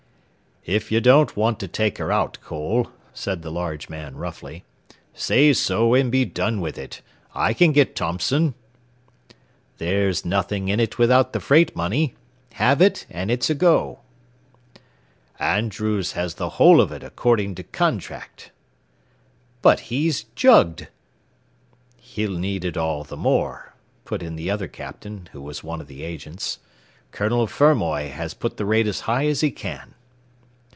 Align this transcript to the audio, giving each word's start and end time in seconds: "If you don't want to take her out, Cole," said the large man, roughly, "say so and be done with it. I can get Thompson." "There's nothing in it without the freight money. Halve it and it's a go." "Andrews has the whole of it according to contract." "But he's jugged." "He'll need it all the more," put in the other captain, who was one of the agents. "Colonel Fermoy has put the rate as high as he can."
"If 0.63 0.91
you 0.91 1.01
don't 1.01 1.35
want 1.35 1.59
to 1.61 1.67
take 1.67 1.97
her 1.97 2.11
out, 2.11 2.37
Cole," 2.43 2.91
said 3.15 3.41
the 3.41 3.49
large 3.49 3.89
man, 3.89 4.15
roughly, 4.15 4.63
"say 5.11 5.53
so 5.53 5.95
and 5.95 6.11
be 6.11 6.23
done 6.23 6.61
with 6.61 6.77
it. 6.77 7.01
I 7.33 7.51
can 7.53 7.71
get 7.71 7.95
Thompson." 7.95 8.53
"There's 9.79 10.23
nothing 10.23 10.67
in 10.67 10.79
it 10.79 10.99
without 10.99 11.33
the 11.33 11.39
freight 11.39 11.75
money. 11.75 12.13
Halve 12.53 12.79
it 12.83 13.07
and 13.09 13.31
it's 13.31 13.49
a 13.49 13.55
go." 13.55 14.01
"Andrews 15.39 16.11
has 16.11 16.35
the 16.35 16.49
whole 16.61 16.79
of 16.79 16.91
it 16.91 17.01
according 17.03 17.55
to 17.55 17.63
contract." 17.63 18.51
"But 19.63 19.89
he's 19.89 20.25
jugged." 20.35 20.89
"He'll 21.97 22.37
need 22.37 22.63
it 22.65 22.77
all 22.77 23.03
the 23.03 23.17
more," 23.17 23.73
put 24.05 24.21
in 24.21 24.35
the 24.35 24.51
other 24.51 24.67
captain, 24.67 25.27
who 25.31 25.41
was 25.41 25.63
one 25.63 25.81
of 25.81 25.87
the 25.87 26.03
agents. 26.03 26.59
"Colonel 27.09 27.47
Fermoy 27.47 28.09
has 28.11 28.35
put 28.35 28.57
the 28.57 28.65
rate 28.67 28.85
as 28.85 29.01
high 29.01 29.25
as 29.25 29.41
he 29.41 29.49
can." 29.49 29.95